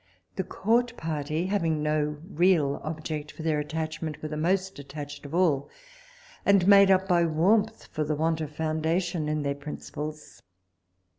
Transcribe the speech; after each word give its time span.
The 0.35 0.43
court 0.43 0.97
party 0.97 1.45
having 1.45 1.83
no 1.83 2.17
real 2.27 2.81
object 2.83 3.31
for 3.31 3.43
their 3.43 3.59
attachment, 3.59 4.19
were 4.23 4.29
the 4.29 4.35
most 4.35 4.79
attached 4.79 5.27
of 5.27 5.35
all, 5.35 5.69
and 6.43 6.67
made 6.67 6.89
up 6.89 7.07
by 7.07 7.23
warmth 7.27 7.85
for 7.85 8.03
the 8.03 8.15
want 8.15 8.41
of 8.41 8.49
foundation 8.51 9.29
in 9.29 9.43
their 9.43 9.53
principles. 9.53 10.41